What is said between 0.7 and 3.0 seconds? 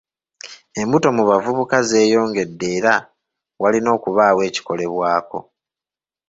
Embuto mu bavbuka zeeyongedde era